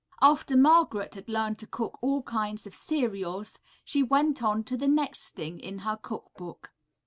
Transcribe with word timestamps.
After 0.19 0.57
Margaret 0.57 1.13
had 1.13 1.29
learned 1.29 1.59
to 1.59 1.67
cook 1.67 1.99
all 2.01 2.23
kinds 2.23 2.65
of 2.65 2.73
cereals, 2.73 3.59
she 3.85 4.01
went 4.01 4.41
on 4.41 4.63
to 4.63 4.75
the 4.75 4.87
next 4.87 5.35
thing 5.35 5.59
in 5.59 5.77
her 5.85 5.95
cook 5.95 6.31
book. 6.35 6.71